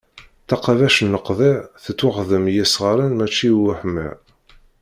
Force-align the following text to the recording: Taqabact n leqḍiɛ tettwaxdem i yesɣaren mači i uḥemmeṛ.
Taqabact 0.47 0.97
n 1.05 1.11
leqḍiɛ 1.15 1.57
tettwaxdem 1.83 2.45
i 2.47 2.53
yesɣaren 2.55 3.11
mači 3.15 3.47
i 3.53 3.57
uḥemmeṛ. 3.69 4.15